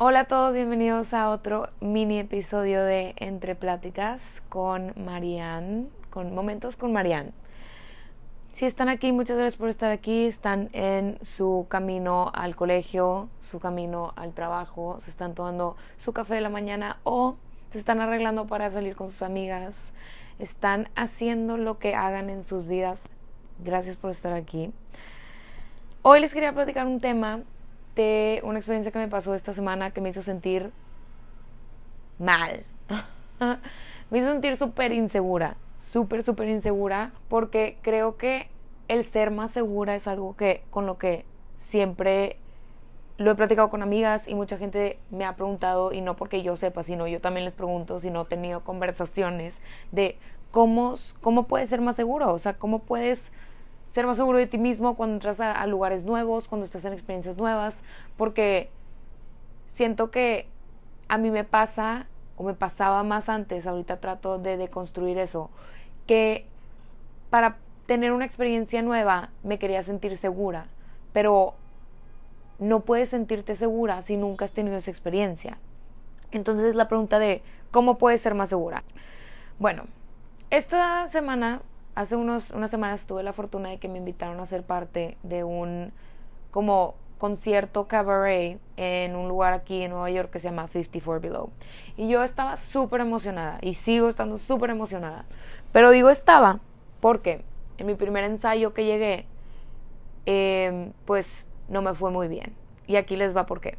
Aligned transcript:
Hola 0.00 0.20
a 0.20 0.24
todos, 0.26 0.54
bienvenidos 0.54 1.12
a 1.12 1.28
otro 1.28 1.70
mini 1.80 2.20
episodio 2.20 2.84
de 2.84 3.14
Entre 3.16 3.56
Pláticas 3.56 4.22
con 4.48 4.92
Marianne, 4.94 5.88
con 6.10 6.32
Momentos 6.32 6.76
con 6.76 6.92
Marianne. 6.92 7.32
Si 8.52 8.64
están 8.64 8.88
aquí, 8.88 9.10
muchas 9.10 9.36
gracias 9.36 9.56
por 9.56 9.68
estar 9.70 9.90
aquí. 9.90 10.26
Están 10.26 10.70
en 10.72 11.18
su 11.22 11.66
camino 11.68 12.30
al 12.32 12.54
colegio, 12.54 13.28
su 13.40 13.58
camino 13.58 14.12
al 14.14 14.34
trabajo, 14.34 15.00
se 15.00 15.10
están 15.10 15.34
tomando 15.34 15.76
su 15.96 16.12
café 16.12 16.36
de 16.36 16.42
la 16.42 16.48
mañana 16.48 16.98
o 17.02 17.34
se 17.72 17.78
están 17.78 18.00
arreglando 18.00 18.46
para 18.46 18.70
salir 18.70 18.94
con 18.94 19.08
sus 19.08 19.22
amigas. 19.22 19.92
Están 20.38 20.90
haciendo 20.94 21.56
lo 21.56 21.80
que 21.80 21.96
hagan 21.96 22.30
en 22.30 22.44
sus 22.44 22.68
vidas. 22.68 23.02
Gracias 23.64 23.96
por 23.96 24.12
estar 24.12 24.32
aquí. 24.32 24.72
Hoy 26.02 26.20
les 26.20 26.32
quería 26.32 26.52
platicar 26.52 26.86
un 26.86 27.00
tema 27.00 27.42
una 28.44 28.58
experiencia 28.58 28.92
que 28.92 28.98
me 28.98 29.08
pasó 29.08 29.34
esta 29.34 29.52
semana 29.52 29.90
que 29.90 30.00
me 30.00 30.10
hizo 30.10 30.22
sentir 30.22 30.70
mal. 32.18 32.64
me 34.10 34.18
hizo 34.18 34.30
sentir 34.30 34.56
súper 34.56 34.92
insegura, 34.92 35.56
súper, 35.78 36.22
súper 36.24 36.48
insegura, 36.48 37.12
porque 37.28 37.78
creo 37.82 38.16
que 38.16 38.48
el 38.88 39.04
ser 39.04 39.30
más 39.30 39.50
segura 39.50 39.94
es 39.94 40.06
algo 40.06 40.36
que 40.36 40.62
con 40.70 40.86
lo 40.86 40.98
que 40.98 41.24
siempre 41.58 42.36
lo 43.18 43.32
he 43.32 43.34
platicado 43.34 43.68
con 43.68 43.82
amigas 43.82 44.28
y 44.28 44.34
mucha 44.34 44.58
gente 44.58 44.98
me 45.10 45.24
ha 45.24 45.34
preguntado, 45.34 45.92
y 45.92 46.00
no 46.00 46.14
porque 46.14 46.42
yo 46.42 46.56
sepa, 46.56 46.84
sino 46.84 47.08
yo 47.08 47.20
también 47.20 47.44
les 47.44 47.54
pregunto, 47.54 47.98
sino 47.98 48.22
he 48.22 48.24
tenido 48.26 48.62
conversaciones 48.62 49.58
de 49.90 50.16
cómo, 50.52 50.96
cómo 51.20 51.48
puedes 51.48 51.68
ser 51.68 51.80
más 51.80 51.96
seguro, 51.96 52.32
o 52.32 52.38
sea, 52.38 52.54
cómo 52.54 52.78
puedes 52.78 53.32
ser 53.92 54.06
más 54.06 54.16
seguro 54.16 54.38
de 54.38 54.46
ti 54.46 54.58
mismo 54.58 54.96
cuando 54.96 55.14
entras 55.14 55.40
a, 55.40 55.66
lugares 55.66 56.04
nuevos, 56.04 56.48
cuando 56.48 56.64
estás 56.64 56.84
en 56.84 56.92
experiencias 56.92 57.36
nuevas, 57.36 57.82
porque 58.16 58.70
siento 59.74 60.10
que 60.10 60.46
a 61.08 61.18
mí 61.18 61.30
me 61.30 61.44
pasa, 61.44 62.06
o 62.36 62.44
me 62.44 62.54
pasaba 62.54 63.02
más 63.02 63.28
antes, 63.28 63.66
ahorita 63.66 63.98
trato 63.98 64.38
de 64.38 64.56
deconstruir 64.56 65.18
eso, 65.18 65.50
que 66.06 66.44
para 67.30 67.56
tener 67.86 68.12
una 68.12 68.24
experiencia 68.24 68.82
nueva 68.82 69.30
me 69.42 69.58
quería 69.58 69.82
sentir 69.82 70.16
segura, 70.18 70.66
pero 71.12 71.54
no 72.58 72.80
puedes 72.80 73.08
sentirte 73.08 73.54
segura 73.54 74.02
si 74.02 74.16
nunca 74.16 74.44
has 74.44 74.52
tenido 74.52 74.76
esa 74.76 74.90
experiencia. 74.90 75.58
Entonces 76.30 76.74
la 76.74 76.88
pregunta 76.88 77.18
de 77.18 77.42
cómo 77.70 77.98
puedes 77.98 78.20
ser 78.20 78.34
más 78.34 78.50
segura. 78.50 78.82
Bueno, 79.58 79.84
esta 80.50 81.08
semana 81.08 81.62
hace 81.98 82.14
unos, 82.14 82.50
unas 82.50 82.70
semanas 82.70 83.06
tuve 83.06 83.24
la 83.24 83.32
fortuna 83.32 83.70
de 83.70 83.78
que 83.78 83.88
me 83.88 83.98
invitaron 83.98 84.38
a 84.38 84.46
ser 84.46 84.62
parte 84.62 85.18
de 85.24 85.42
un 85.42 85.92
como 86.52 86.94
concierto 87.18 87.88
cabaret 87.88 88.60
en 88.76 89.16
un 89.16 89.26
lugar 89.26 89.52
aquí 89.52 89.82
en 89.82 89.90
Nueva 89.90 90.08
York 90.08 90.30
que 90.30 90.38
se 90.38 90.46
llama 90.46 90.68
54 90.68 91.20
Below. 91.20 91.50
Y 91.96 92.06
yo 92.06 92.22
estaba 92.22 92.56
súper 92.56 93.00
emocionada 93.00 93.58
y 93.62 93.74
sigo 93.74 94.08
estando 94.08 94.38
súper 94.38 94.70
emocionada. 94.70 95.24
Pero 95.72 95.90
digo 95.90 96.08
estaba 96.08 96.60
porque 97.00 97.42
en 97.78 97.88
mi 97.88 97.96
primer 97.96 98.22
ensayo 98.22 98.72
que 98.72 98.84
llegué, 98.84 99.26
em, 100.24 100.92
pues 101.04 101.48
no 101.68 101.82
me 101.82 101.94
fue 101.94 102.12
muy 102.12 102.28
bien. 102.28 102.54
Y 102.86 102.94
aquí 102.94 103.16
les 103.16 103.36
va 103.36 103.44
por 103.44 103.60
qué. 103.60 103.76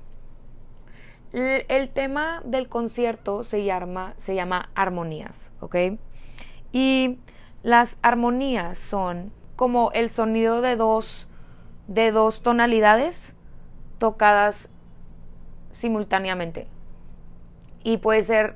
El, 1.32 1.88
tema 1.88 2.42
del 2.44 2.68
concierto 2.68 3.46
se 3.46 3.64
llama, 3.64 4.14
se 4.18 4.36
llama 4.36 4.70
armonías, 4.76 5.54
¿ok? 5.62 5.76
Y 6.74 7.20
las 7.64 7.98
armonías 8.02 8.78
son 8.78 9.32
como 9.56 9.92
el 9.92 10.10
sonido 10.10 10.62
de 10.62 10.76
dos, 10.76 11.28
de 11.88 12.12
dos 12.12 12.42
tonalidades 12.42 13.36
tocadas 13.98 14.70
simultáneamente. 15.72 16.68
Y 17.84 17.98
puede 17.98 18.24
ser 18.24 18.56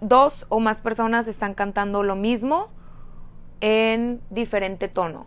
dos 0.00 0.46
o 0.48 0.60
más 0.60 0.78
personas 0.78 1.26
están 1.26 1.54
cantando 1.54 2.02
lo 2.02 2.14
mismo 2.14 2.68
en 3.60 4.20
diferente 4.30 4.88
tono. 4.88 5.26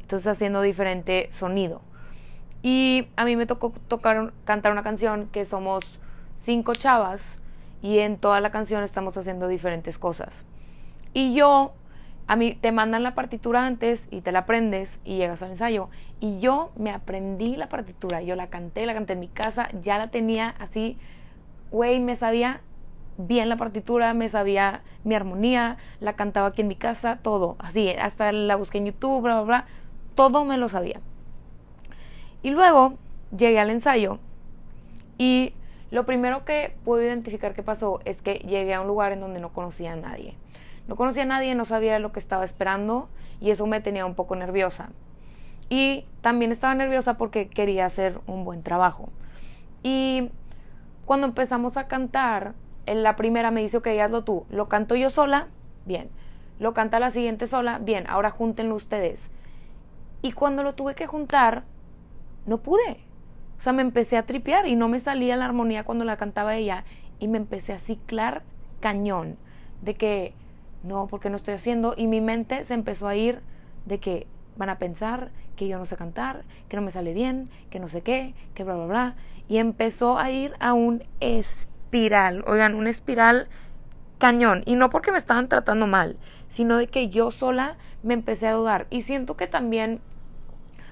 Entonces 0.00 0.26
haciendo 0.26 0.60
diferente 0.60 1.28
sonido. 1.30 1.80
Y 2.62 3.08
a 3.16 3.24
mí 3.24 3.36
me 3.36 3.46
tocó 3.46 3.72
tocar, 3.88 4.32
cantar 4.44 4.72
una 4.72 4.82
canción 4.82 5.28
que 5.28 5.44
somos 5.44 5.80
cinco 6.40 6.74
chavas 6.74 7.40
y 7.80 8.00
en 8.00 8.18
toda 8.18 8.40
la 8.40 8.50
canción 8.50 8.82
estamos 8.82 9.16
haciendo 9.16 9.48
diferentes 9.48 9.98
cosas. 9.98 10.44
Y 11.14 11.34
yo 11.34 11.72
a 12.26 12.36
mí 12.36 12.54
te 12.54 12.72
mandan 12.72 13.02
la 13.02 13.14
partitura 13.14 13.66
antes 13.66 14.06
y 14.10 14.20
te 14.20 14.32
la 14.32 14.40
aprendes 14.40 15.00
y 15.04 15.16
llegas 15.16 15.42
al 15.42 15.50
ensayo. 15.50 15.88
Y 16.20 16.40
yo 16.40 16.70
me 16.76 16.90
aprendí 16.90 17.56
la 17.56 17.68
partitura, 17.68 18.22
yo 18.22 18.36
la 18.36 18.48
canté, 18.48 18.86
la 18.86 18.94
canté 18.94 19.14
en 19.14 19.20
mi 19.20 19.28
casa, 19.28 19.68
ya 19.80 19.98
la 19.98 20.10
tenía 20.10 20.54
así, 20.58 20.96
güey, 21.70 22.00
me 22.00 22.16
sabía 22.16 22.60
bien 23.16 23.48
la 23.48 23.56
partitura, 23.56 24.14
me 24.14 24.28
sabía 24.28 24.82
mi 25.04 25.14
armonía, 25.14 25.76
la 26.00 26.14
cantaba 26.14 26.48
aquí 26.48 26.62
en 26.62 26.68
mi 26.68 26.76
casa, 26.76 27.18
todo, 27.22 27.56
así, 27.58 27.90
hasta 27.90 28.32
la 28.32 28.56
busqué 28.56 28.78
en 28.78 28.86
YouTube, 28.86 29.22
bla, 29.22 29.34
bla, 29.34 29.42
bla, 29.42 29.66
todo 30.14 30.44
me 30.44 30.56
lo 30.56 30.68
sabía. 30.68 31.00
Y 32.42 32.50
luego 32.50 32.94
llegué 33.36 33.58
al 33.58 33.70
ensayo 33.70 34.18
y 35.18 35.52
lo 35.90 36.06
primero 36.06 36.44
que 36.44 36.76
puedo 36.84 37.02
identificar 37.02 37.54
que 37.54 37.62
pasó 37.62 38.00
es 38.04 38.22
que 38.22 38.34
llegué 38.34 38.74
a 38.74 38.80
un 38.80 38.86
lugar 38.86 39.12
en 39.12 39.20
donde 39.20 39.40
no 39.40 39.52
conocía 39.52 39.92
a 39.92 39.96
nadie. 39.96 40.34
No 40.90 40.96
conocía 40.96 41.22
a 41.22 41.26
nadie, 41.26 41.54
no 41.54 41.64
sabía 41.64 42.00
lo 42.00 42.10
que 42.10 42.18
estaba 42.18 42.44
esperando 42.44 43.08
y 43.40 43.52
eso 43.52 43.64
me 43.64 43.80
tenía 43.80 44.06
un 44.06 44.16
poco 44.16 44.34
nerviosa. 44.34 44.88
Y 45.68 46.04
también 46.20 46.50
estaba 46.50 46.74
nerviosa 46.74 47.16
porque 47.16 47.48
quería 47.48 47.86
hacer 47.86 48.18
un 48.26 48.44
buen 48.44 48.64
trabajo. 48.64 49.08
Y 49.84 50.30
cuando 51.04 51.28
empezamos 51.28 51.76
a 51.76 51.86
cantar, 51.86 52.54
en 52.86 53.04
la 53.04 53.14
primera 53.14 53.52
me 53.52 53.60
dice, 53.60 53.76
ok, 53.76 53.86
hazlo 54.02 54.24
tú. 54.24 54.46
Lo 54.50 54.68
canto 54.68 54.96
yo 54.96 55.10
sola, 55.10 55.46
bien. 55.86 56.10
Lo 56.58 56.74
canta 56.74 56.98
la 56.98 57.10
siguiente 57.10 57.46
sola, 57.46 57.78
bien. 57.78 58.06
Ahora 58.08 58.30
júntenlo 58.30 58.74
ustedes. 58.74 59.30
Y 60.22 60.32
cuando 60.32 60.64
lo 60.64 60.72
tuve 60.72 60.96
que 60.96 61.06
juntar, 61.06 61.62
no 62.46 62.58
pude. 62.58 62.98
O 63.58 63.60
sea, 63.60 63.72
me 63.72 63.82
empecé 63.82 64.16
a 64.16 64.26
tripear 64.26 64.66
y 64.66 64.74
no 64.74 64.88
me 64.88 64.98
salía 64.98 65.36
la 65.36 65.44
armonía 65.44 65.84
cuando 65.84 66.04
la 66.04 66.16
cantaba 66.16 66.56
ella. 66.56 66.82
Y 67.20 67.28
me 67.28 67.38
empecé 67.38 67.74
a 67.74 67.78
ciclar 67.78 68.42
cañón. 68.80 69.36
De 69.82 69.94
que 69.94 70.34
no, 70.82 71.06
porque 71.06 71.30
no 71.30 71.36
estoy 71.36 71.54
haciendo. 71.54 71.94
Y 71.96 72.06
mi 72.06 72.20
mente 72.20 72.64
se 72.64 72.74
empezó 72.74 73.08
a 73.08 73.16
ir 73.16 73.40
de 73.86 73.98
que 73.98 74.26
van 74.56 74.70
a 74.70 74.78
pensar 74.78 75.30
que 75.56 75.68
yo 75.68 75.78
no 75.78 75.86
sé 75.86 75.96
cantar, 75.96 76.44
que 76.68 76.76
no 76.76 76.82
me 76.82 76.90
sale 76.90 77.12
bien, 77.12 77.50
que 77.70 77.80
no 77.80 77.88
sé 77.88 78.02
qué, 78.02 78.34
que 78.54 78.64
bla, 78.64 78.74
bla, 78.74 78.86
bla. 78.86 79.14
Y 79.48 79.58
empezó 79.58 80.18
a 80.18 80.30
ir 80.30 80.54
a 80.60 80.72
un 80.72 81.02
espiral, 81.20 82.44
oigan, 82.46 82.74
un 82.74 82.86
espiral 82.86 83.48
cañón. 84.18 84.62
Y 84.66 84.76
no 84.76 84.90
porque 84.90 85.12
me 85.12 85.18
estaban 85.18 85.48
tratando 85.48 85.86
mal, 85.86 86.16
sino 86.48 86.76
de 86.76 86.86
que 86.86 87.08
yo 87.08 87.30
sola 87.30 87.76
me 88.02 88.14
empecé 88.14 88.46
a 88.46 88.52
dudar. 88.52 88.86
Y 88.90 89.02
siento 89.02 89.36
que 89.36 89.46
también, 89.46 90.00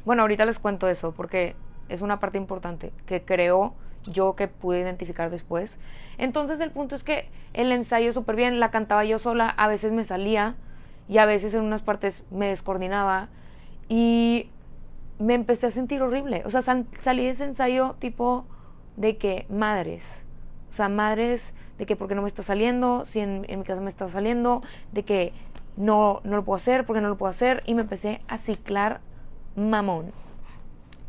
bueno, 0.05 0.22
ahorita 0.22 0.44
les 0.44 0.59
cuento 0.59 0.88
eso, 0.88 1.12
porque 1.12 1.56
es 1.88 2.03
una 2.03 2.20
parte 2.20 2.38
importante, 2.38 2.93
que 3.06 3.22
creo 3.25 3.75
yo 4.06 4.34
que 4.36 4.48
pude 4.48 4.81
identificar 4.81 5.31
después. 5.31 5.78
Entonces 6.19 6.60
el 6.60 6.70
punto 6.70 6.94
es 6.94 7.04
que 7.04 7.28
el 7.53 7.72
ensayo 7.72 8.12
súper 8.12 8.36
bien, 8.36 8.60
la 8.60 8.70
cantaba 8.70 9.04
yo 9.04 9.19
sola, 9.19 9.48
a 9.48 9.69
veces 9.69 9.92
me 9.92 10.04
salía 10.04 10.54
y 11.09 11.19
a 11.19 11.26
veces 11.26 11.54
en 11.54 11.62
unas 11.62 11.82
partes 11.82 12.25
me 12.31 12.47
descoordinaba 12.47 13.28
y 13.88 14.50
me 15.19 15.34
empecé 15.34 15.66
a 15.66 15.70
sentir 15.70 16.03
horrible. 16.03 16.42
O 16.44 16.50
sea, 16.50 16.62
salí 16.62 17.25
de 17.25 17.31
ese 17.31 17.44
ensayo 17.44 17.97
tipo 17.98 18.44
de 18.97 19.16
que 19.16 19.47
madres, 19.48 20.04
o 20.70 20.75
sea, 20.75 20.88
madres 20.88 21.54
de 21.78 21.87
que 21.87 21.97
porque 21.97 22.14
no 22.14 22.22
me 22.22 22.28
está 22.28 22.42
saliendo, 22.42 23.04
si 23.06 23.20
en, 23.20 23.47
en 23.48 23.60
mi 23.60 23.64
casa 23.64 23.81
me 23.81 23.91
está 23.91 24.08
saliendo, 24.08 24.62
de 24.92 25.04
que 25.04 25.32
no, 25.76 26.20
no 26.25 26.37
lo 26.37 26.44
puedo 26.44 26.56
hacer, 26.56 26.84
porque 26.84 27.00
no 27.00 27.08
lo 27.08 27.16
puedo 27.16 27.31
hacer 27.31 27.62
y 27.64 27.75
me 27.75 27.82
empecé 27.82 28.20
a 28.26 28.38
ciclar 28.38 29.00
mamón. 29.54 30.12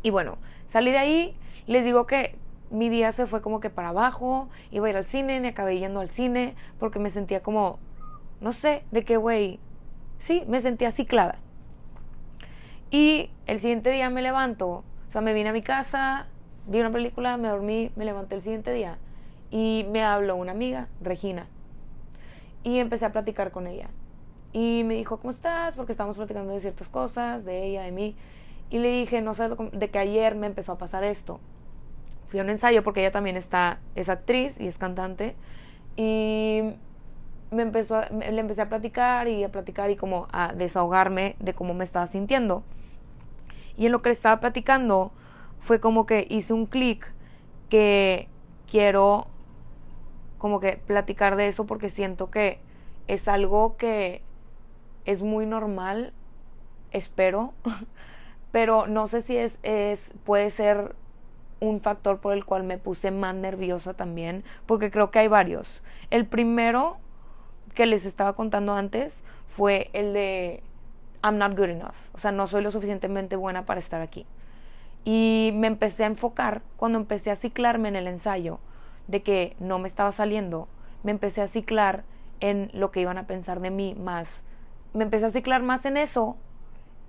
Y 0.02 0.10
bueno, 0.10 0.38
salí 0.68 0.92
de 0.92 0.98
ahí, 0.98 1.36
les 1.66 1.84
digo 1.84 2.06
que 2.06 2.36
mi 2.70 2.88
día 2.88 3.12
se 3.12 3.26
fue 3.26 3.42
como 3.42 3.60
que 3.60 3.68
para 3.68 3.88
abajo, 3.88 4.48
iba 4.70 4.86
a 4.86 4.90
ir 4.90 4.96
al 4.96 5.04
cine, 5.04 5.40
me 5.40 5.48
acabé 5.48 5.78
yendo 5.78 6.00
al 6.00 6.08
cine 6.08 6.54
porque 6.78 6.98
me 6.98 7.10
sentía 7.10 7.42
como, 7.42 7.78
no 8.40 8.52
sé, 8.52 8.84
de 8.92 9.04
qué 9.04 9.16
güey, 9.16 9.58
sí, 10.18 10.44
me 10.46 10.60
sentía 10.62 10.92
ciclada. 10.92 11.38
Y 12.90 13.30
el 13.46 13.60
siguiente 13.60 13.90
día 13.90 14.08
me 14.10 14.22
levanto, 14.22 14.68
o 14.68 15.10
sea, 15.10 15.20
me 15.20 15.32
vine 15.32 15.50
a 15.50 15.52
mi 15.52 15.62
casa, 15.62 16.28
vi 16.66 16.80
una 16.80 16.90
película, 16.90 17.36
me 17.36 17.48
dormí, 17.48 17.90
me 17.96 18.04
levanté 18.04 18.36
el 18.36 18.40
siguiente 18.40 18.72
día 18.72 18.98
y 19.50 19.86
me 19.90 20.04
habló 20.04 20.36
una 20.36 20.52
amiga, 20.52 20.88
Regina, 21.00 21.46
y 22.62 22.78
empecé 22.78 23.04
a 23.04 23.12
platicar 23.12 23.50
con 23.50 23.66
ella. 23.66 23.90
Y 24.52 24.82
me 24.84 24.94
dijo, 24.94 25.18
¿cómo 25.18 25.30
estás? 25.30 25.76
Porque 25.76 25.92
estábamos 25.92 26.16
platicando 26.16 26.52
de 26.52 26.60
ciertas 26.60 26.88
cosas, 26.88 27.44
de 27.44 27.64
ella, 27.66 27.82
de 27.82 27.92
mí. 27.92 28.16
Y 28.68 28.78
le 28.78 28.90
dije, 28.90 29.20
no 29.20 29.34
sé, 29.34 29.48
de 29.48 29.90
que 29.90 29.98
ayer 29.98 30.34
me 30.34 30.48
empezó 30.48 30.72
a 30.72 30.78
pasar 30.78 31.04
esto 31.04 31.40
fui 32.30 32.40
a 32.40 32.42
un 32.42 32.50
ensayo 32.50 32.82
porque 32.82 33.00
ella 33.00 33.10
también 33.10 33.36
está, 33.36 33.80
es 33.96 34.08
actriz 34.08 34.58
y 34.58 34.68
es 34.68 34.78
cantante. 34.78 35.34
Y 35.96 36.62
me 37.50 37.62
empezó 37.62 38.00
le 38.10 38.40
empecé 38.40 38.62
a 38.62 38.68
platicar 38.68 39.26
y 39.26 39.42
a 39.42 39.50
platicar 39.50 39.90
y 39.90 39.96
como 39.96 40.28
a 40.32 40.52
desahogarme 40.52 41.34
de 41.40 41.52
cómo 41.52 41.74
me 41.74 41.84
estaba 41.84 42.06
sintiendo. 42.06 42.62
Y 43.76 43.86
en 43.86 43.92
lo 43.92 44.02
que 44.02 44.10
estaba 44.10 44.40
platicando 44.40 45.10
fue 45.60 45.80
como 45.80 46.06
que 46.06 46.26
hice 46.30 46.52
un 46.52 46.66
clic 46.66 47.12
que 47.68 48.28
quiero 48.70 49.26
como 50.38 50.60
que 50.60 50.76
platicar 50.76 51.36
de 51.36 51.48
eso 51.48 51.66
porque 51.66 51.90
siento 51.90 52.30
que 52.30 52.58
es 53.08 53.26
algo 53.26 53.76
que 53.76 54.22
es 55.04 55.22
muy 55.22 55.46
normal, 55.46 56.12
espero, 56.92 57.52
pero 58.52 58.86
no 58.86 59.08
sé 59.08 59.22
si 59.22 59.36
es, 59.36 59.58
es 59.62 60.12
puede 60.24 60.50
ser 60.50 60.94
un 61.60 61.80
factor 61.80 62.18
por 62.18 62.32
el 62.32 62.44
cual 62.44 62.64
me 62.64 62.78
puse 62.78 63.10
más 63.10 63.34
nerviosa 63.34 63.94
también, 63.94 64.44
porque 64.66 64.90
creo 64.90 65.10
que 65.10 65.20
hay 65.20 65.28
varios. 65.28 65.82
El 66.10 66.26
primero 66.26 66.96
que 67.74 67.86
les 67.86 68.06
estaba 68.06 68.32
contando 68.32 68.74
antes 68.74 69.14
fue 69.56 69.90
el 69.92 70.12
de 70.12 70.62
I'm 71.22 71.38
not 71.38 71.56
good 71.56 71.68
enough, 71.68 71.94
o 72.14 72.18
sea, 72.18 72.32
no 72.32 72.46
soy 72.46 72.62
lo 72.62 72.70
suficientemente 72.70 73.36
buena 73.36 73.66
para 73.66 73.80
estar 73.80 74.00
aquí. 74.00 74.26
Y 75.04 75.52
me 75.54 75.66
empecé 75.66 76.04
a 76.04 76.08
enfocar 76.08 76.62
cuando 76.76 76.98
empecé 76.98 77.30
a 77.30 77.36
ciclarme 77.36 77.88
en 77.88 77.96
el 77.96 78.06
ensayo 78.06 78.58
de 79.06 79.22
que 79.22 79.56
no 79.58 79.78
me 79.78 79.88
estaba 79.88 80.12
saliendo, 80.12 80.68
me 81.02 81.10
empecé 81.10 81.42
a 81.42 81.48
ciclar 81.48 82.04
en 82.40 82.70
lo 82.72 82.90
que 82.90 83.00
iban 83.00 83.18
a 83.18 83.26
pensar 83.26 83.60
de 83.60 83.70
mí 83.70 83.94
más. 83.94 84.42
Me 84.92 85.04
empecé 85.04 85.26
a 85.26 85.30
ciclar 85.30 85.62
más 85.62 85.84
en 85.84 85.96
eso, 85.96 86.36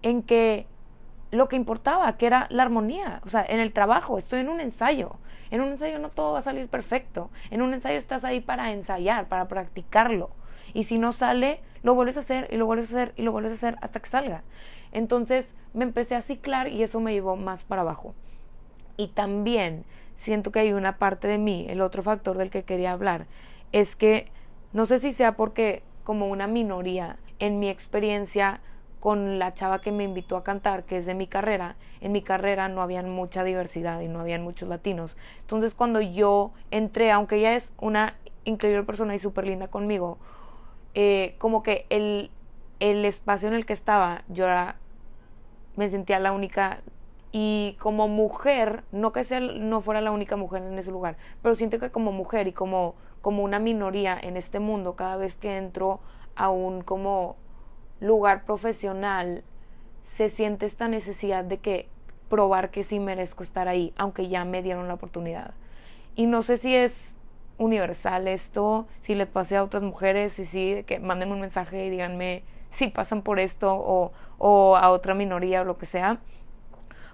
en 0.01 0.24
que 0.24 0.68
lo 1.31 1.47
que 1.47 1.55
importaba, 1.55 2.17
que 2.17 2.27
era 2.27 2.47
la 2.49 2.63
armonía. 2.63 3.21
O 3.25 3.29
sea, 3.29 3.43
en 3.47 3.59
el 3.59 3.71
trabajo, 3.71 4.17
estoy 4.17 4.41
en 4.41 4.49
un 4.49 4.59
ensayo. 4.59 5.15
En 5.49 5.61
un 5.61 5.69
ensayo 5.69 5.97
no 5.99 6.09
todo 6.09 6.33
va 6.33 6.39
a 6.39 6.43
salir 6.43 6.67
perfecto. 6.67 7.29
En 7.49 7.61
un 7.61 7.73
ensayo 7.73 7.97
estás 7.97 8.23
ahí 8.23 8.41
para 8.41 8.71
ensayar, 8.71 9.27
para 9.27 9.47
practicarlo. 9.47 10.29
Y 10.73 10.83
si 10.83 10.97
no 10.97 11.11
sale, 11.13 11.61
lo 11.83 11.95
vuelves 11.95 12.17
a 12.17 12.21
hacer 12.21 12.47
y 12.51 12.57
lo 12.57 12.65
vuelves 12.65 12.91
a 12.91 12.95
hacer 12.95 13.13
y 13.15 13.23
lo 13.23 13.31
vuelves 13.31 13.51
a 13.51 13.55
hacer 13.55 13.77
hasta 13.81 13.99
que 13.99 14.09
salga. 14.09 14.43
Entonces 14.91 15.53
me 15.73 15.83
empecé 15.83 16.15
a 16.15 16.21
ciclar 16.21 16.67
y 16.67 16.83
eso 16.83 16.99
me 16.99 17.13
llevó 17.13 17.35
más 17.35 17.63
para 17.63 17.81
abajo. 17.81 18.13
Y 18.97 19.07
también 19.07 19.85
siento 20.17 20.51
que 20.51 20.59
hay 20.59 20.73
una 20.73 20.97
parte 20.97 21.27
de 21.27 21.37
mí, 21.37 21.65
el 21.69 21.81
otro 21.81 22.03
factor 22.03 22.37
del 22.37 22.49
que 22.49 22.63
quería 22.63 22.91
hablar, 22.91 23.25
es 23.71 23.95
que 23.95 24.31
no 24.73 24.85
sé 24.85 24.99
si 24.99 25.13
sea 25.13 25.35
porque 25.35 25.81
como 26.03 26.27
una 26.27 26.47
minoría 26.47 27.17
en 27.39 27.59
mi 27.59 27.69
experiencia 27.69 28.61
con 29.01 29.39
la 29.39 29.56
chava 29.56 29.81
que 29.81 29.92
me 29.92 30.03
invitó 30.03 30.38
a 30.38 30.44
cantar, 30.44 30.83
que 30.83 30.98
es 31.00 31.07
de 31.07 31.15
mi 31.15 31.25
carrera, 31.25 31.75
en 32.01 32.12
mi 32.12 32.21
carrera 32.21 32.69
no 32.69 32.83
habían 32.83 33.09
mucha 33.09 33.44
diversidad 33.44 34.00
y 34.00 34.07
no 34.07 34.19
habían 34.19 34.44
muchos 34.44 34.69
latinos. 34.69 35.18
Entonces 35.42 35.74
cuando 35.74 36.00
yo 36.01 36.51
entré, 36.69 37.12
aunque 37.12 37.38
ella 37.38 37.56
es 37.56 37.74
una 37.81 38.15
increíble 38.45 38.83
persona 38.83 39.15
y 39.15 39.19
súper 39.19 39.48
linda 39.48 39.68
conmigo, 39.68 40.19
eh, 40.94 41.36
como 41.39 41.63
que 41.63 41.88
el, 41.89 42.30
el 42.80 43.03
espacio 43.03 43.48
en 43.48 43.56
el 43.56 43.65
que 43.65 43.74
estaba, 43.74 44.24
yo 44.27 44.45
me 45.75 45.89
sentía 45.89 46.19
la 46.19 46.31
única 46.31 46.81
y 47.31 47.75
como 47.80 48.07
mujer, 48.07 48.83
no 48.92 49.12
que 49.13 49.24
sea, 49.24 49.39
no 49.39 49.81
fuera 49.81 50.01
la 50.01 50.12
única 50.12 50.36
mujer 50.36 50.62
en 50.62 50.77
ese 50.77 50.92
lugar, 50.92 51.18
pero 51.42 51.56
siento 51.56 51.80
que 51.80 51.89
como 51.89 52.12
mujer 52.12 52.48
y 52.48 52.53
como, 52.53 52.94
como 53.21 53.44
una 53.44 53.57
minoría 53.57 54.15
en 54.21 54.38
este 54.38 54.59
mundo, 54.59 54.95
cada 54.95 55.18
vez 55.18 55.38
que 55.38 55.57
entro 55.57 56.01
a 56.36 56.51
un 56.51 56.81
como 56.81 57.36
lugar 58.01 58.44
profesional, 58.44 59.44
se 60.15 60.27
siente 60.27 60.65
esta 60.65 60.89
necesidad 60.89 61.45
de 61.45 61.59
que 61.59 61.88
probar 62.30 62.71
que 62.71 62.83
sí 62.83 63.00
merezco 63.00 63.44
estar 63.44 63.68
ahí, 63.68 63.94
aunque 63.95 64.27
ya 64.27 64.44
me 64.44 64.62
dieron 64.62 64.89
la 64.89 64.95
oportunidad. 64.95 65.53
Y 66.15 66.25
no 66.25 66.42
sé 66.42 66.57
si 66.57 66.75
es 66.75 67.15
universal 67.57 68.27
esto, 68.27 68.88
si 69.01 69.15
le 69.15 69.27
pase 69.27 69.56
a 69.56 69.63
otras 69.63 69.83
mujeres, 69.83 70.38
y 70.39 70.45
sí, 70.45 70.83
que 70.88 71.00
manden 71.00 71.31
un 71.31 71.39
mensaje 71.39 71.86
y 71.86 71.89
díganme 71.89 72.44
si 72.69 72.88
pasan 72.88 73.21
por 73.21 73.39
esto 73.39 73.74
o, 73.74 74.12
o 74.38 74.75
a 74.75 74.89
otra 74.89 75.13
minoría 75.13 75.62
o 75.62 75.65
lo 75.65 75.77
que 75.77 75.86
sea. 75.86 76.19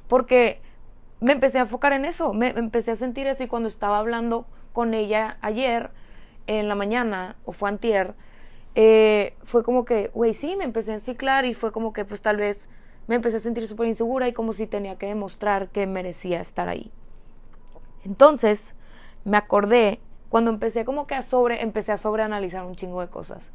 Porque 0.08 0.62
me 1.20 1.34
empecé 1.34 1.58
a 1.58 1.62
enfocar 1.62 1.94
en 1.94 2.06
eso, 2.06 2.34
me 2.34 2.50
empecé 2.50 2.92
a 2.92 2.96
sentir 2.96 3.28
eso 3.28 3.44
y 3.44 3.48
cuando 3.48 3.68
estaba 3.68 4.00
hablando 4.00 4.46
con 4.72 4.94
ella 4.94 5.38
ayer 5.42 5.92
en 6.46 6.68
la 6.70 6.76
mañana 6.76 7.36
o 7.44 7.52
fue 7.52 7.70
antier, 7.70 8.14
eh, 8.80 9.34
fue 9.44 9.64
como 9.64 9.86
que, 9.86 10.12
güey, 10.14 10.36
sí, 10.36 10.56
me 10.56 10.64
empecé 10.64 10.92
a 10.92 10.94
enciclar 10.94 11.46
y 11.46 11.56
fue 11.56 11.72
como 11.72 11.94
que 11.94 12.06
pues 12.06 12.22
tal 12.22 12.38
vez 12.38 12.70
me 13.08 13.16
empecé 13.16 13.38
a 13.38 13.40
sentir 13.40 13.68
súper 13.68 13.88
insegura 13.88 14.28
y 14.28 14.34
como 14.34 14.54
si 14.54 14.68
tenía 14.68 15.00
que 15.00 15.08
demostrar 15.08 15.70
que 15.70 15.88
merecía 15.88 16.42
estar 16.42 16.70
ahí. 16.70 16.92
Entonces, 18.06 18.76
me 19.26 19.36
acordé 19.36 20.00
cuando 20.30 20.52
empecé 20.52 20.86
como 20.86 21.08
que 21.08 21.16
a 21.16 21.24
sobre, 21.24 21.64
empecé 21.64 21.92
a 21.92 21.98
sobreanalizar 21.98 22.66
un 22.66 22.76
chingo 22.76 23.02
de 23.02 23.08
cosas. 23.08 23.50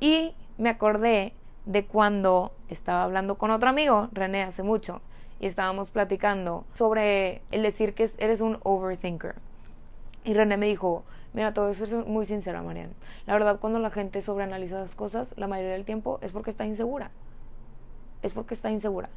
Y 0.00 0.34
me 0.58 0.70
acordé 0.70 1.32
de 1.64 1.86
cuando 1.86 2.50
estaba 2.68 3.04
hablando 3.04 3.36
con 3.36 3.52
otro 3.52 3.68
amigo, 3.68 4.08
René, 4.10 4.42
hace 4.42 4.64
mucho, 4.64 5.00
y 5.38 5.46
estábamos 5.46 5.90
platicando 5.90 6.64
sobre 6.74 7.40
el 7.52 7.62
decir 7.62 7.94
que 7.94 8.10
eres 8.18 8.40
un 8.40 8.58
overthinker. 8.64 9.36
Y 10.24 10.34
René 10.34 10.56
me 10.56 10.66
dijo, 10.66 11.04
Mira, 11.34 11.52
todo 11.52 11.68
eso 11.68 11.84
es 11.84 11.92
muy 12.06 12.24
sincera, 12.26 12.62
Marian. 12.62 12.94
La 13.26 13.32
verdad, 13.32 13.58
cuando 13.58 13.80
la 13.80 13.90
gente 13.90 14.22
sobreanaliza 14.22 14.78
las 14.78 14.94
cosas, 14.94 15.34
la 15.36 15.48
mayoría 15.48 15.72
del 15.72 15.84
tiempo 15.84 16.20
es 16.22 16.30
porque 16.30 16.50
está 16.50 16.64
insegura. 16.64 17.10
Es 18.22 18.32
porque 18.32 18.54
está 18.54 18.70
insegura. 18.70 19.10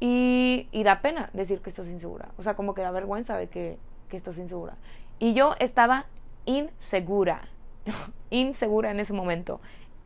Y, 0.00 0.68
y 0.72 0.82
da 0.84 1.02
pena 1.02 1.28
decir 1.34 1.60
que 1.60 1.68
estás 1.68 1.88
insegura. 1.88 2.28
O 2.38 2.42
sea, 2.42 2.54
como 2.54 2.74
que 2.74 2.80
da 2.80 2.90
vergüenza 2.90 3.36
de 3.36 3.48
que, 3.48 3.78
que 4.08 4.16
estás 4.16 4.38
insegura. 4.38 4.76
Y 5.18 5.34
yo 5.34 5.54
estaba 5.60 6.06
insegura. 6.46 7.42
insegura 8.30 8.90
en 8.90 8.98
ese 8.98 9.12
momento. 9.12 9.60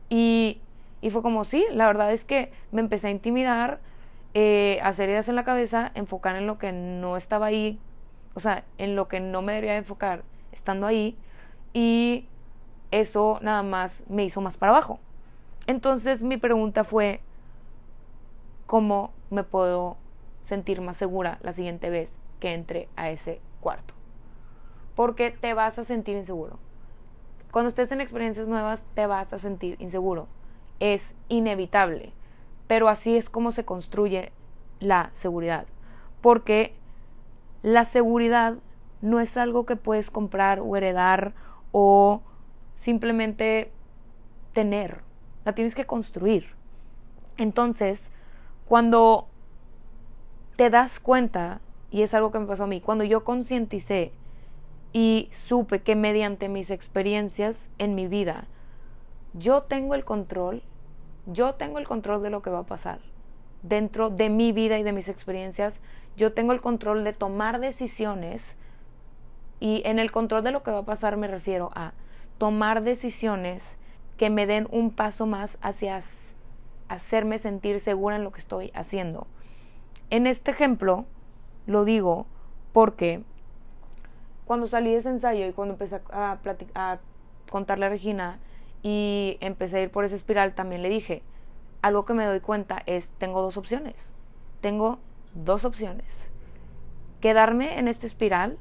Y, 0.09 0.59
y, 0.99 1.09
fue 1.09 1.21
como, 1.21 1.45
sí, 1.45 1.65
la 1.71 1.87
verdad 1.87 2.11
es 2.11 2.25
que 2.25 2.51
me 2.73 2.81
empecé 2.81 3.07
a 3.07 3.11
intimidar, 3.11 3.79
eh, 4.33 4.79
hacer 4.83 5.07
ideas 5.07 5.29
en 5.29 5.35
la 5.35 5.45
cabeza, 5.45 5.93
enfocar 5.95 6.35
en 6.35 6.47
lo 6.47 6.57
que 6.57 6.73
no 6.73 7.15
estaba 7.15 7.45
ahí, 7.45 7.79
o 8.33 8.41
sea, 8.41 8.65
en 8.77 8.97
lo 8.97 9.07
que 9.07 9.21
no 9.21 9.41
me 9.41 9.53
debería 9.53 9.77
enfocar 9.77 10.23
estando 10.51 10.85
ahí 10.85 11.17
y 11.73 12.27
eso 12.91 13.39
nada 13.41 13.63
más 13.63 14.03
me 14.09 14.25
hizo 14.25 14.41
más 14.41 14.57
para 14.57 14.71
abajo. 14.71 14.99
Entonces 15.67 16.21
mi 16.21 16.37
pregunta 16.37 16.83
fue, 16.83 17.21
¿cómo 18.65 19.11
me 19.29 19.43
puedo 19.43 19.97
sentir 20.45 20.81
más 20.81 20.97
segura 20.97 21.37
la 21.41 21.53
siguiente 21.53 21.89
vez 21.89 22.11
que 22.39 22.53
entre 22.53 22.89
a 22.95 23.09
ese 23.09 23.41
cuarto? 23.61 23.93
Porque 24.95 25.31
te 25.31 25.53
vas 25.53 25.77
a 25.77 25.83
sentir 25.83 26.17
inseguro. 26.17 26.57
Cuando 27.51 27.69
estés 27.69 27.91
en 27.91 28.01
experiencias 28.01 28.47
nuevas, 28.47 28.83
te 28.93 29.05
vas 29.07 29.31
a 29.33 29.39
sentir 29.39 29.75
inseguro. 29.79 30.27
Es 30.79 31.15
inevitable. 31.29 32.13
Pero 32.67 32.89
así 32.89 33.15
es 33.15 33.29
como 33.29 33.51
se 33.51 33.65
construye 33.65 34.31
la 34.79 35.09
seguridad. 35.13 35.65
Porque 36.21 36.73
la 37.63 37.85
seguridad 37.85 38.55
no 39.01 39.19
es 39.19 39.37
algo 39.37 39.65
que 39.65 39.75
puedes 39.75 40.11
comprar 40.11 40.59
o 40.59 40.75
heredar 40.75 41.33
o 41.71 42.21
simplemente 42.75 43.71
tener, 44.53 45.01
la 45.45 45.53
tienes 45.53 45.75
que 45.75 45.85
construir. 45.85 46.47
Entonces, 47.37 48.01
cuando 48.65 49.27
te 50.55 50.69
das 50.69 50.99
cuenta, 50.99 51.61
y 51.91 52.01
es 52.01 52.13
algo 52.13 52.31
que 52.31 52.39
me 52.39 52.45
pasó 52.45 52.63
a 52.63 52.67
mí, 52.67 52.81
cuando 52.81 53.03
yo 53.03 53.23
concienticé 53.23 54.11
y 54.91 55.29
supe 55.31 55.81
que 55.81 55.95
mediante 55.95 56.49
mis 56.49 56.69
experiencias 56.69 57.69
en 57.77 57.95
mi 57.95 58.07
vida, 58.07 58.47
yo 59.33 59.63
tengo 59.63 59.95
el 59.95 60.03
control, 60.05 60.63
yo 61.25 61.55
tengo 61.55 61.79
el 61.79 61.87
control 61.87 62.23
de 62.23 62.29
lo 62.29 62.41
que 62.41 62.49
va 62.49 62.59
a 62.59 62.65
pasar. 62.65 62.99
Dentro 63.61 64.09
de 64.09 64.29
mi 64.29 64.51
vida 64.51 64.79
y 64.79 64.83
de 64.83 64.93
mis 64.93 65.09
experiencias, 65.09 65.79
yo 66.17 66.33
tengo 66.33 66.53
el 66.53 66.61
control 66.61 67.03
de 67.03 67.13
tomar 67.13 67.59
decisiones 67.59 68.57
y 69.59 69.81
en 69.85 69.99
el 69.99 70.11
control 70.11 70.43
de 70.43 70.51
lo 70.51 70.63
que 70.63 70.71
va 70.71 70.79
a 70.79 70.85
pasar 70.85 71.17
me 71.17 71.27
refiero 71.27 71.71
a 71.75 71.93
tomar 72.37 72.83
decisiones 72.83 73.77
que 74.17 74.29
me 74.29 74.45
den 74.45 74.67
un 74.71 74.91
paso 74.91 75.25
más 75.25 75.57
hacia 75.61 76.01
hacerme 76.87 77.39
sentir 77.39 77.79
segura 77.79 78.15
en 78.15 78.23
lo 78.23 78.31
que 78.31 78.39
estoy 78.39 78.71
haciendo. 78.73 79.27
En 80.09 80.27
este 80.27 80.51
ejemplo 80.51 81.05
lo 81.67 81.85
digo 81.85 82.25
porque 82.73 83.23
cuando 84.45 84.67
salí 84.67 84.91
de 84.91 84.97
ese 84.97 85.09
ensayo 85.09 85.45
y 85.45 85.53
cuando 85.53 85.75
empecé 85.75 86.01
a, 86.11 86.99
contarle 87.51 87.85
a 87.85 87.89
Regina 87.89 88.39
y 88.81 89.37
empecé 89.41 89.77
a 89.77 89.81
ir 89.81 89.91
por 89.91 90.05
esa 90.05 90.15
espiral, 90.15 90.55
también 90.55 90.81
le 90.81 90.89
dije, 90.89 91.21
algo 91.81 92.05
que 92.05 92.13
me 92.13 92.25
doy 92.25 92.39
cuenta 92.39 92.81
es, 92.85 93.09
tengo 93.19 93.41
dos 93.41 93.57
opciones. 93.57 94.11
Tengo 94.61 94.99
dos 95.33 95.65
opciones. 95.65 96.07
Quedarme 97.21 97.77
en 97.77 97.87
esta 97.87 98.07
espiral 98.07 98.57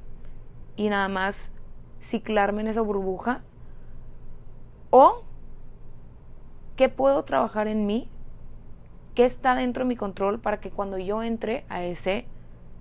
y 0.78 0.88
nada 0.88 1.08
más 1.08 1.52
ciclarme 2.00 2.62
en 2.62 2.68
esa 2.68 2.80
burbuja? 2.80 3.42
¿O 4.90 5.24
qué 6.76 6.88
puedo 6.88 7.24
trabajar 7.24 7.66
en 7.66 7.84
mí? 7.84 8.08
¿Qué 9.16 9.24
está 9.24 9.56
dentro 9.56 9.82
de 9.82 9.88
mi 9.88 9.96
control 9.96 10.38
para 10.38 10.60
que 10.60 10.70
cuando 10.70 10.96
yo 10.96 11.22
entre 11.24 11.66
a 11.68 11.82
ese 11.82 12.26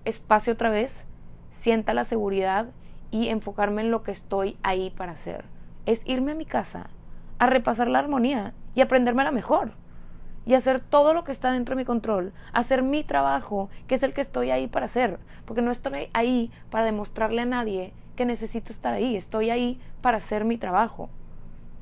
espacio 0.06 0.54
otra 0.54 0.70
vez, 0.70 1.06
sienta 1.50 1.96
la 1.96 2.06
seguridad 2.06 2.68
y 3.10 3.30
enfocarme 3.30 3.82
en 3.82 3.90
lo 3.90 4.04
que 4.04 4.12
estoy 4.12 4.58
ahí 4.62 4.92
para 4.92 5.14
hacer? 5.14 5.46
Es 5.88 6.04
irme 6.06 6.34
a 6.34 6.36
mi 6.36 6.46
casa, 6.46 6.92
a 7.40 7.48
repasar 7.48 7.88
la 7.88 7.98
armonía 7.98 8.54
y 8.76 8.82
aprenderme 8.82 9.24
la 9.24 9.32
mejor 9.32 9.72
y 10.48 10.54
hacer 10.54 10.80
todo 10.80 11.14
lo 11.14 11.26
que 11.26 11.34
está 11.34 11.52
dentro 11.52 11.76
de 11.76 11.82
mi 11.82 11.86
control, 11.86 12.32
hacer 12.54 12.82
mi 12.82 13.04
trabajo, 13.04 13.70
que 13.86 13.96
es 13.96 14.04
el 14.04 14.14
que 14.14 14.22
estoy 14.22 14.50
ahí 14.50 14.68
para 14.68 14.86
hacer, 14.86 15.20
porque 15.46 15.62
no 15.62 15.72
estoy 15.72 16.08
ahí 16.14 16.52
para 16.70 16.86
demostrarle 16.86 17.42
a 17.42 17.46
nadie 17.46 17.92
que 18.16 18.24
necesito 18.24 18.72
estar 18.72 18.94
ahí, 18.94 19.18
estoy 19.18 19.50
ahí 19.50 19.80
para 20.02 20.18
hacer 20.18 20.46
mi 20.46 20.58
trabajo. 20.58 21.10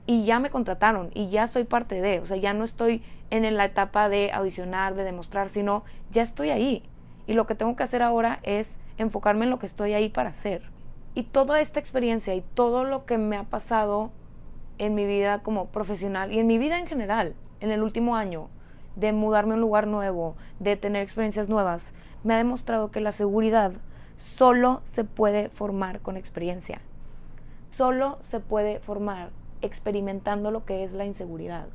Y 0.08 0.26
ya 0.26 0.40
me 0.40 0.50
contrataron 0.50 1.12
y 1.14 1.28
ya 1.28 1.48
soy 1.48 1.64
parte 1.64 2.02
de, 2.02 2.20
o 2.20 2.26
sea, 2.26 2.38
ya 2.38 2.54
no 2.54 2.64
estoy 2.64 3.04
en 3.30 3.56
la 3.56 3.66
etapa 3.66 4.10
de 4.10 4.32
audicionar, 4.32 4.96
de 4.96 5.04
demostrar, 5.04 5.50
sino 5.50 5.84
ya 6.10 6.24
estoy 6.24 6.50
ahí. 6.50 6.84
Y 7.28 7.34
lo 7.34 7.46
que 7.46 7.56
tengo 7.56 7.76
que 7.76 7.84
hacer 7.84 8.02
ahora 8.02 8.40
es 8.42 8.78
enfocarme 8.98 9.46
en 9.46 9.52
lo 9.52 9.60
que 9.60 9.68
estoy 9.68 9.94
ahí 9.94 10.10
para 10.10 10.30
hacer. 10.30 10.64
Y 11.14 11.24
toda 11.24 11.62
esta 11.62 11.80
experiencia 11.80 12.34
y 12.34 12.42
todo 12.42 12.84
lo 12.84 13.06
que 13.06 13.20
me 13.20 13.38
ha 13.38 13.44
pasado 13.44 14.12
en 14.80 14.96
mi 14.96 15.06
vida 15.06 15.44
como 15.44 15.68
profesional 15.68 16.32
y 16.32 16.40
en 16.40 16.48
mi 16.48 16.58
vida 16.58 16.80
en 16.80 16.88
general, 16.88 17.36
en 17.60 17.72
el 17.72 17.82
último 17.82 18.16
año, 18.16 18.50
de 18.96 19.12
mudarme 19.14 19.54
a 19.54 19.56
un 19.56 19.62
lugar 19.62 19.88
nuevo, 19.88 20.36
de 20.60 20.78
tener 20.78 21.02
experiencias 21.02 21.50
nuevas, 21.50 21.94
me 22.24 22.34
ha 22.34 22.38
demostrado 22.38 22.92
que 22.92 23.02
la 23.02 23.12
seguridad 23.12 23.74
solo 24.18 24.82
se 24.94 25.04
puede 25.04 25.50
formar 25.50 26.00
con 26.00 26.18
experiencia. 26.18 26.82
Solo 27.70 28.18
se 28.22 28.40
puede 28.40 28.80
formar 28.80 29.30
experimentando 29.62 30.52
lo 30.52 30.66
que 30.66 30.84
es 30.84 30.94
la 30.94 31.06
inseguridad. 31.06 31.68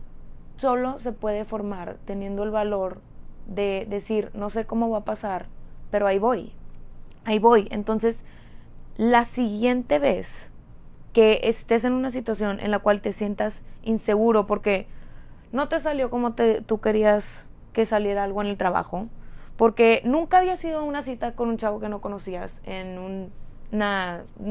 Solo 0.57 0.99
se 0.99 1.13
puede 1.13 1.45
formar 1.45 1.99
teniendo 2.05 2.43
el 2.43 2.51
valor 2.51 3.01
de 3.47 3.87
decir, 3.89 4.31
no 4.35 4.51
sé 4.51 4.65
cómo 4.65 4.91
va 4.91 4.99
a 4.99 5.05
pasar, 5.05 5.47
pero 5.91 6.07
ahí 6.07 6.19
voy. 6.19 6.53
Ahí 7.25 7.39
voy. 7.39 7.69
Entonces, 7.71 8.25
la 8.97 9.25
siguiente 9.25 9.99
vez 9.99 10.51
que 11.13 11.41
estés 11.45 11.85
en 11.85 11.93
una 11.93 12.11
situación 12.11 12.61
en 12.61 12.71
la 12.71 12.79
cual 12.79 13.01
te 13.01 13.13
sientas 13.13 13.63
inseguro 13.83 14.47
porque 14.47 14.87
no 15.53 15.69
te 15.69 15.81
salió 15.81 16.11
como 16.11 16.35
tú 16.35 16.81
querías 16.81 17.47
que 17.73 17.85
saliera 17.85 18.25
algo 18.25 18.43
en 18.43 18.49
el 18.49 18.57
trabajo, 18.57 19.09
porque 19.57 20.01
nunca 20.05 20.39
había 20.39 20.57
sido 20.57 20.85
una 20.85 21.03
cita 21.03 21.33
con 21.33 21.49
un 21.49 21.57
chavo 21.57 21.81
que 21.81 21.89
no 21.89 22.01
conocías 22.01 22.63
en 22.65 22.99
un, 22.99 23.33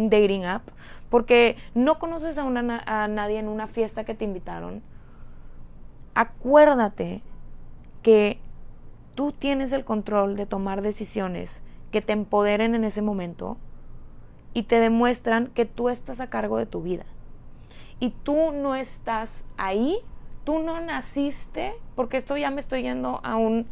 dating 0.10 0.46
app, 0.46 0.68
porque 1.10 1.58
no 1.74 2.00
conoces 2.00 2.38
a, 2.38 2.44
a 2.46 3.08
nadie 3.08 3.40
en 3.40 3.48
una 3.48 3.68
fiesta 3.68 4.04
que 4.04 4.16
te 4.16 4.26
invitaron, 4.26 4.82
acuérdate 6.14 7.22
que 8.02 8.40
tú 9.16 9.32
tienes 9.34 9.72
el 9.72 9.84
control 9.84 10.36
de 10.36 10.46
tomar 10.46 10.82
decisiones 10.82 11.62
que 11.92 12.02
te 12.02 12.14
empoderen 12.14 12.76
en 12.76 12.84
ese 12.84 13.02
momento 13.02 13.58
y 14.54 14.64
te 14.64 14.80
demuestran 14.80 15.48
que 15.48 15.66
tú 15.66 15.90
estás 15.90 16.20
a 16.20 16.30
cargo 16.30 16.58
de 16.58 16.66
tu 16.66 16.82
vida. 16.82 17.06
Y 18.00 18.12
tú 18.12 18.52
no 18.54 18.76
estás 18.76 19.44
ahí 19.58 20.00
tú 20.50 20.58
no 20.58 20.82
naciste, 20.82 21.76
porque 21.94 22.18
esto 22.18 22.36
ya 22.36 22.50
me 22.50 22.60
estoy 22.60 22.82
yendo 22.82 23.20
a, 23.24 23.36
un, 23.36 23.68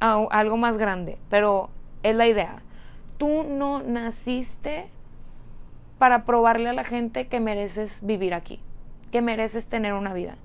a, 0.00 0.26
algo 0.32 0.56
más 0.56 0.76
grande, 0.76 1.18
pero 1.30 1.70
es 2.02 2.16
la 2.16 2.26
idea. 2.26 2.62
Tú 3.16 3.44
no 3.44 3.80
naciste 3.80 4.88
para 5.98 6.24
probarle 6.24 6.68
a 6.68 6.72
la 6.72 6.82
gente 6.82 7.28
que 7.28 7.38
mereces 7.38 8.04
vivir 8.04 8.34
aquí, 8.34 8.58
que 9.12 9.22
mereces 9.22 9.68
tener 9.68 9.92
una 9.92 10.14
vida. 10.14 10.36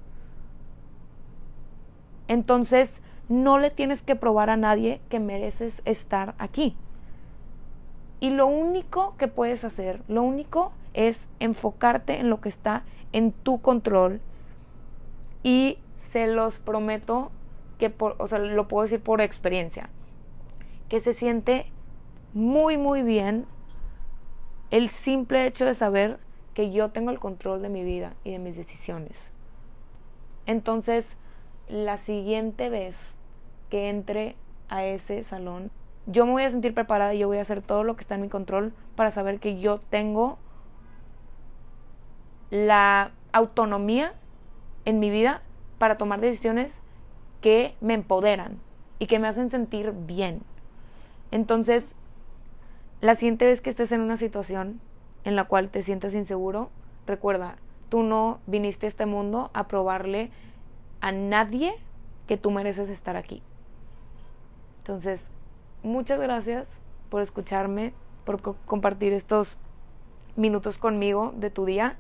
Entonces, 2.28 3.02
no 3.28 3.58
le 3.58 3.72
tienes 3.72 4.04
que 4.04 4.16
probar 4.16 4.52
a 4.52 4.58
nadie 4.58 5.02
que 5.10 5.20
mereces 5.20 5.82
estar 5.86 6.36
aquí. 6.38 6.76
Y 8.20 8.30
lo 8.30 8.46
único 8.46 9.16
que 9.18 9.28
puedes 9.28 9.64
hacer, 9.64 10.04
lo 10.08 10.22
único 10.22 10.74
es 10.94 11.28
enfocarte 11.40 12.20
en 12.20 12.30
lo 12.30 12.40
que 12.40 12.50
está 12.50 12.84
en 13.14 13.32
tu 13.32 13.62
control 13.62 14.22
y 15.44 15.78
se 16.12 16.28
los 16.28 16.60
prometo 16.60 17.32
que 17.78 17.90
por, 17.90 18.16
o 18.20 18.28
sea, 18.28 18.40
lo 18.40 18.68
puedo 18.68 18.84
decir 18.84 19.02
por 19.02 19.22
experiencia, 19.22 19.90
que 20.90 21.00
se 21.00 21.14
siente 21.14 21.72
muy 22.34 22.78
muy 22.78 23.02
bien 23.02 23.46
el 24.70 24.90
simple 24.90 25.46
hecho 25.46 25.66
de 25.66 25.74
saber 25.74 26.20
que 26.54 26.72
yo 26.72 26.90
tengo 26.90 27.12
el 27.12 27.20
control 27.20 27.62
de 27.62 27.70
mi 27.70 27.84
vida 27.84 28.14
y 28.24 28.32
de 28.32 28.40
mis 28.40 28.56
decisiones. 28.56 29.32
Entonces, 30.46 31.18
la 31.68 31.98
siguiente 31.98 32.70
vez 32.70 33.16
que 33.70 33.90
entre 33.90 34.36
a 34.70 34.86
ese 34.86 35.24
salón, 35.24 35.72
yo 36.08 36.26
me 36.26 36.32
voy 36.32 36.44
a 36.44 36.50
sentir 36.50 36.74
preparada 36.74 37.14
y 37.14 37.20
yo 37.20 37.28
voy 37.28 37.38
a 37.38 37.42
hacer 37.42 37.62
todo 37.62 37.84
lo 37.84 37.96
que 37.96 38.02
está 38.02 38.16
en 38.16 38.22
mi 38.22 38.30
control 38.30 38.74
para 38.96 39.12
saber 39.12 39.40
que 39.40 39.60
yo 39.60 39.80
tengo 39.80 40.38
la 42.50 43.12
autonomía 43.32 44.14
en 44.86 45.00
mi 45.00 45.10
vida 45.10 45.42
para 45.78 45.98
tomar 45.98 46.22
decisiones 46.22 46.74
que 47.42 47.76
me 47.82 47.94
empoderan 47.94 48.60
y 49.00 49.08
que 49.08 49.20
me 49.20 49.28
hacen 49.28 49.50
sentir 49.50 49.92
bien. 49.92 50.44
Entonces, 51.32 51.96
la 53.02 53.16
siguiente 53.16 53.46
vez 53.46 53.62
que 53.62 53.70
estés 53.70 53.92
en 53.92 54.02
una 54.02 54.18
situación 54.18 54.80
en 55.24 55.36
la 55.36 55.46
cual 55.46 55.70
te 55.70 55.82
sientes 55.82 56.14
inseguro, 56.14 56.70
recuerda, 57.08 57.56
tú 57.90 58.04
no 58.04 58.40
viniste 58.46 58.86
a 58.86 58.90
este 58.90 59.06
mundo 59.06 59.50
a 59.54 59.68
probarle 59.68 60.32
a 61.00 61.12
nadie 61.12 61.74
que 62.28 62.38
tú 62.38 62.52
mereces 62.52 62.90
estar 62.90 63.16
aquí. 63.16 63.42
Entonces, 64.80 65.24
muchas 65.84 66.20
gracias 66.20 66.68
por 67.10 67.22
escucharme, 67.22 67.94
por 68.24 68.42
compartir 68.66 69.14
estos 69.14 69.58
minutos 70.36 70.78
conmigo 70.78 71.34
de 71.36 71.50
tu 71.50 71.66
día. 71.66 71.98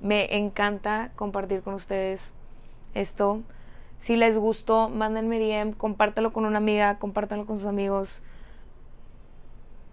Me 0.00 0.36
encanta 0.36 1.12
compartir 1.16 1.62
con 1.62 1.74
ustedes 1.74 2.32
esto. 2.94 3.42
Si 3.98 4.16
les 4.16 4.36
gustó, 4.36 4.88
mándenme 4.88 5.38
DM, 5.38 5.72
compártelo 5.72 6.32
con 6.32 6.44
una 6.44 6.58
amiga, 6.58 6.98
compártanlo 6.98 7.46
con 7.46 7.56
sus 7.56 7.66
amigos. 7.66 8.22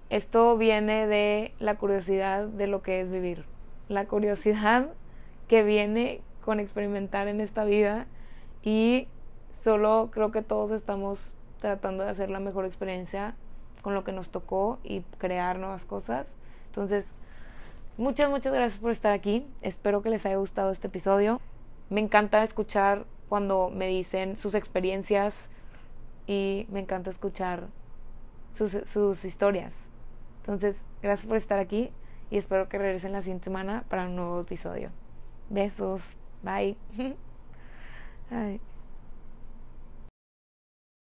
Esto 0.10 0.58
viene 0.58 1.08
de 1.08 1.54
la 1.60 1.78
curiosidad 1.78 2.48
de 2.48 2.68
lo 2.68 2.82
que 2.82 3.00
es 3.00 3.10
vivir. 3.10 3.46
La 3.88 4.06
curiosidad 4.06 4.90
que 5.48 5.64
viene 5.64 6.22
con 6.44 6.60
experimentar 6.60 7.28
en 7.28 7.40
esta 7.40 7.64
vida 7.64 8.08
y 8.64 9.08
solo 9.64 10.10
creo 10.12 10.32
que 10.32 10.42
todos 10.42 10.72
estamos 10.72 11.34
tratando 11.60 12.04
de 12.04 12.10
hacer 12.10 12.30
la 12.30 12.40
mejor 12.40 12.66
experiencia 12.66 13.36
con 13.82 13.94
lo 13.94 14.04
que 14.04 14.12
nos 14.12 14.30
tocó 14.30 14.80
y 14.84 15.02
crear 15.18 15.60
nuevas 15.60 15.86
cosas. 15.86 16.36
Entonces, 16.68 17.06
muchas, 17.98 18.30
muchas 18.30 18.54
gracias 18.54 18.80
por 18.80 18.92
estar 18.92 19.14
aquí. 19.14 19.46
Espero 19.62 20.02
que 20.02 20.10
les 20.10 20.26
haya 20.26 20.38
gustado 20.38 20.72
este 20.72 20.88
episodio. 20.88 21.40
Me 21.90 22.02
encanta 22.02 22.44
escuchar 22.44 23.06
cuando 23.30 23.70
me 23.70 23.88
dicen 23.88 24.36
sus 24.36 24.56
experiencias 24.56 25.50
y 26.28 26.68
me 26.70 26.80
encanta 26.80 27.10
escuchar 27.10 27.68
sus, 28.56 28.78
sus 28.92 29.26
historias. 29.26 29.74
Entonces, 30.42 30.76
gracias 31.02 31.28
por 31.28 31.38
estar 31.38 31.60
aquí 31.60 31.92
y 32.30 32.38
espero 32.38 32.70
que 32.70 32.78
regresen 32.78 33.12
la 33.12 33.22
siguiente 33.22 33.46
semana 33.46 33.84
para 33.90 34.06
un 34.06 34.16
nuevo 34.16 34.42
episodio. 34.42 34.90
Besos. 35.50 36.02
Bye. 36.44 36.78